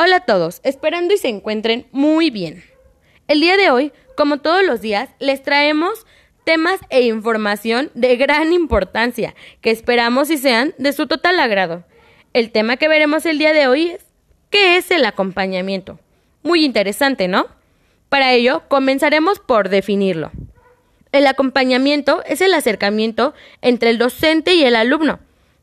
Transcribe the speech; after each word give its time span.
Hola 0.00 0.18
a 0.18 0.20
todos, 0.20 0.60
esperando 0.62 1.12
y 1.12 1.18
se 1.18 1.26
encuentren 1.26 1.88
muy 1.90 2.30
bien. 2.30 2.62
El 3.26 3.40
día 3.40 3.56
de 3.56 3.72
hoy, 3.72 3.92
como 4.16 4.36
todos 4.38 4.64
los 4.64 4.80
días, 4.80 5.10
les 5.18 5.42
traemos 5.42 6.06
temas 6.44 6.78
e 6.88 7.02
información 7.02 7.90
de 7.94 8.14
gran 8.14 8.52
importancia 8.52 9.34
que 9.60 9.72
esperamos 9.72 10.30
y 10.30 10.38
sean 10.38 10.72
de 10.78 10.92
su 10.92 11.08
total 11.08 11.40
agrado. 11.40 11.82
El 12.32 12.52
tema 12.52 12.76
que 12.76 12.86
veremos 12.86 13.26
el 13.26 13.38
día 13.38 13.52
de 13.52 13.66
hoy 13.66 13.88
es 13.88 14.04
¿qué 14.50 14.76
es 14.76 14.92
el 14.92 15.04
acompañamiento? 15.04 15.98
Muy 16.44 16.64
interesante, 16.64 17.26
¿no? 17.26 17.46
Para 18.08 18.32
ello, 18.34 18.62
comenzaremos 18.68 19.40
por 19.40 19.68
definirlo. 19.68 20.30
El 21.10 21.26
acompañamiento 21.26 22.22
es 22.24 22.40
el 22.40 22.54
acercamiento 22.54 23.34
entre 23.62 23.90
el 23.90 23.98
docente 23.98 24.54
y 24.54 24.62
el 24.62 24.76
alumno, 24.76 25.18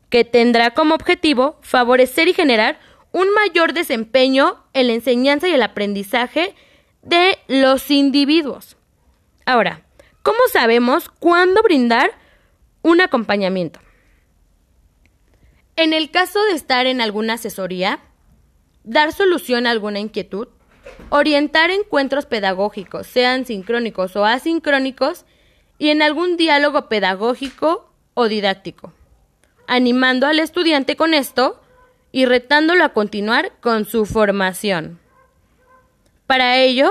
que 0.09 0.25
tendrá 0.25 0.71
como 0.71 0.93
objetivo 0.93 1.57
favorecer 1.61 2.27
y 2.27 2.33
generar 2.33 2.79
un 3.11 3.33
mayor 3.33 3.73
desempeño 3.73 4.63
en 4.73 4.87
la 4.87 4.93
enseñanza 4.93 5.47
y 5.47 5.53
el 5.53 5.61
aprendizaje 5.61 6.55
de 7.01 7.37
los 7.47 7.89
individuos. 7.91 8.77
Ahora, 9.45 9.85
¿cómo 10.23 10.39
sabemos 10.51 11.09
cuándo 11.09 11.61
brindar 11.61 12.11
un 12.81 13.01
acompañamiento? 13.01 13.79
En 15.75 15.93
el 15.93 16.09
caso 16.09 16.43
de 16.45 16.53
estar 16.53 16.87
en 16.87 17.01
alguna 17.01 17.33
asesoría, 17.33 17.99
dar 18.83 19.11
solución 19.11 19.67
a 19.67 19.71
alguna 19.71 19.99
inquietud, 19.99 20.47
orientar 21.09 21.69
encuentros 21.69 22.25
pedagógicos, 22.25 23.07
sean 23.07 23.45
sincrónicos 23.45 24.15
o 24.15 24.25
asincrónicos, 24.25 25.25
y 25.77 25.89
en 25.89 26.01
algún 26.01 26.37
diálogo 26.37 26.87
pedagógico 26.87 27.91
o 28.13 28.27
didáctico, 28.27 28.93
animando 29.67 30.27
al 30.27 30.39
estudiante 30.39 30.95
con 30.95 31.13
esto 31.13 31.61
y 32.15 32.25
retándolo 32.25 32.85
a 32.85 32.93
continuar 32.93 33.51
con 33.59 33.83
su 33.83 34.05
formación. 34.05 34.99
Para 36.25 36.59
ello, 36.59 36.89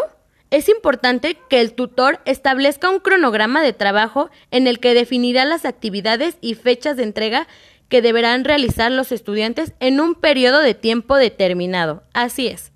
es 0.51 0.69
importante 0.69 1.39
que 1.49 1.63
el 1.63 1.73
tutor 1.73 2.21
establezca 2.27 2.91
un 2.91 3.01
cronograma 3.01 3.63
de 3.63 3.73
trabajo 3.73 4.29
en 4.51 4.67
el 4.67 4.81
que 4.81 4.93
definirá 4.93 5.47
las 5.47 5.65
actividades 5.65 6.37
y 6.43 6.57
fechas 6.57 6.99
de 6.99 7.05
entrega 7.05 7.49
que 7.89 8.03
deberán 8.03 8.45
realizar 8.45 8.93
los 8.93 9.13
estudiantes 9.13 9.73
en 9.81 9.99
un 9.99 10.15
periodo 10.15 10.61
de 10.61 10.75
tiempo 10.75 11.17
determinado. 11.17 12.03
Así 12.13 12.49
es. 12.49 12.71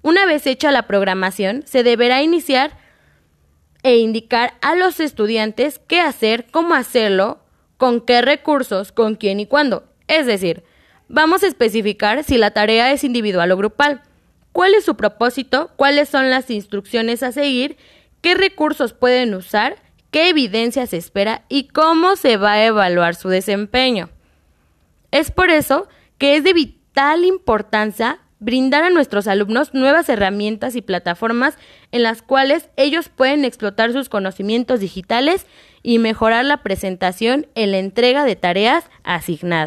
Una 0.00 0.24
vez 0.24 0.46
hecha 0.46 0.70
la 0.70 0.86
programación, 0.86 1.64
se 1.66 1.82
deberá 1.82 2.22
iniciar 2.22 2.78
e 3.82 3.96
indicar 3.96 4.54
a 4.60 4.76
los 4.76 5.00
estudiantes 5.00 5.80
qué 5.88 6.00
hacer, 6.00 6.46
cómo 6.52 6.76
hacerlo, 6.76 7.40
con 7.76 8.00
qué 8.00 8.22
recursos, 8.22 8.92
con 8.92 9.16
quién 9.16 9.40
y 9.40 9.46
cuándo. 9.46 9.82
Es 10.06 10.26
decir, 10.26 10.62
Vamos 11.08 11.42
a 11.42 11.46
especificar 11.46 12.22
si 12.22 12.36
la 12.36 12.50
tarea 12.50 12.92
es 12.92 13.02
individual 13.02 13.50
o 13.50 13.56
grupal, 13.56 14.02
cuál 14.52 14.74
es 14.74 14.84
su 14.84 14.94
propósito, 14.96 15.70
cuáles 15.76 16.10
son 16.10 16.30
las 16.30 16.50
instrucciones 16.50 17.22
a 17.22 17.32
seguir, 17.32 17.78
qué 18.20 18.34
recursos 18.34 18.92
pueden 18.92 19.34
usar, 19.34 19.76
qué 20.10 20.28
evidencia 20.28 20.86
se 20.86 20.98
espera 20.98 21.44
y 21.48 21.68
cómo 21.68 22.16
se 22.16 22.36
va 22.36 22.52
a 22.52 22.64
evaluar 22.66 23.14
su 23.14 23.30
desempeño. 23.30 24.10
Es 25.10 25.30
por 25.30 25.48
eso 25.48 25.88
que 26.18 26.36
es 26.36 26.44
de 26.44 26.52
vital 26.52 27.24
importancia 27.24 28.18
brindar 28.40 28.84
a 28.84 28.90
nuestros 28.90 29.26
alumnos 29.26 29.74
nuevas 29.74 30.08
herramientas 30.08 30.76
y 30.76 30.82
plataformas 30.82 31.56
en 31.90 32.02
las 32.02 32.22
cuales 32.22 32.68
ellos 32.76 33.08
pueden 33.08 33.44
explotar 33.44 33.92
sus 33.92 34.08
conocimientos 34.08 34.80
digitales 34.80 35.46
y 35.82 35.98
mejorar 35.98 36.44
la 36.44 36.62
presentación 36.62 37.46
en 37.54 37.72
la 37.72 37.78
entrega 37.78 38.24
de 38.24 38.36
tareas 38.36 38.84
asignadas. 39.04 39.66